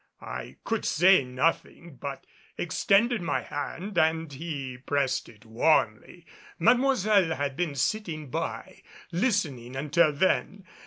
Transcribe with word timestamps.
I 0.23 0.55
could 0.63 0.83
say 0.83 1.23
nothing, 1.23 1.97
but 1.97 2.25
extended 2.57 3.21
my 3.21 3.41
hand 3.43 3.99
and 3.99 4.33
he 4.33 4.79
pressed 4.79 5.29
it 5.29 5.45
warmly. 5.45 6.25
Mademoiselle 6.57 7.35
had 7.35 7.55
been 7.55 7.75
sitting 7.75 8.31
by 8.31 8.81
listening 9.11 9.75
until 9.75 10.11
then. 10.11 10.65